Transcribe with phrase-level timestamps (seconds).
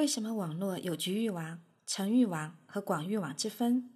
[0.00, 3.90] 为什么网络有局域网、城域网和广域网之分？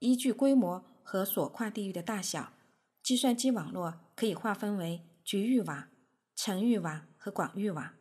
[0.00, 2.54] 依据规模和所跨地域的大小，
[3.04, 5.88] 计算机网络可以划分为局域网、
[6.34, 7.94] 城域网和广域网。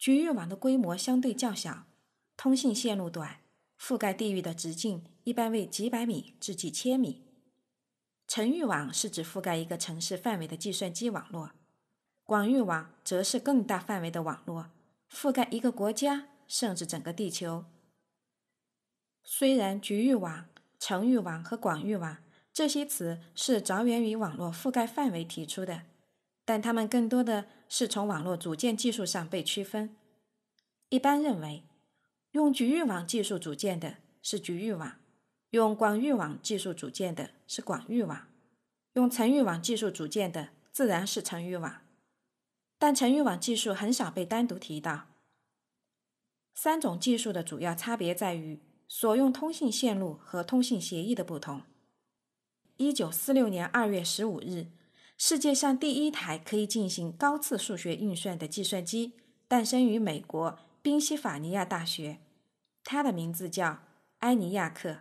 [0.00, 1.86] 局域网的规模相对较小，
[2.36, 3.42] 通信线路短，
[3.78, 7.22] 覆盖地域的直径一般为几百米至几千米。
[8.26, 11.52] 城域网是指覆盖一个城市范围的计算机网络，
[12.26, 14.70] 广域网则是更大范围的网络，
[15.08, 17.66] 覆盖一个国家甚至整个地球。
[19.22, 20.46] 虽然局域网、
[20.80, 22.16] 城域网和广域网
[22.52, 25.82] 这些词是着眼于网络覆盖范围提出的，
[26.44, 29.96] 但它们更多的是从网络组件技术上被区分。
[30.88, 31.62] 一般认为，
[32.32, 34.96] 用局域网技术组建的是局域网。
[35.50, 38.26] 用广域网技术组建的是广域网，
[38.94, 41.82] 用城域网技术组建的自然是城域网，
[42.78, 45.06] 但层域网技术很少被单独提到。
[46.54, 51.62] 三种技术的主要差别在于所用通信线路和通信协议的不同。
[52.76, 54.66] 一九四六年二月十五日，
[55.18, 59.14] 世界上第一台可以进行高次数学运算的计算机
[59.48, 62.18] 诞生于美国宾夕法尼亚大学，
[62.84, 63.80] 它的名字叫
[64.18, 64.98] 埃尼亚克。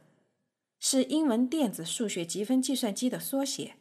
[0.80, 3.75] 是英文电子数学积分计算机的缩写，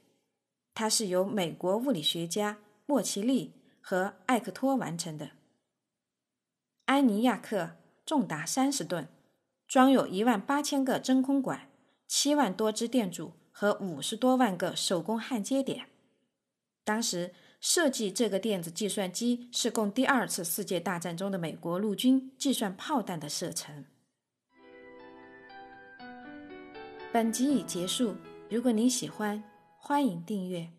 [0.73, 3.53] 它是由美国物理学家莫奇利
[3.87, 5.33] 和艾克托完成的。
[6.87, 7.73] 埃尼亚克
[8.07, 9.07] 重达三十吨，
[9.69, 11.69] 装有一万八千个真空管、
[12.09, 15.91] 七万多支电阻和五十多万个手工焊接点。
[16.83, 23.85] 当时设计这个电子计算机是供第二次世界大战中的美国陆军计算炮弹的射程。
[27.13, 28.17] 本集已结束。
[28.49, 29.45] 如果您喜欢，
[29.77, 30.71] 欢迎订阅。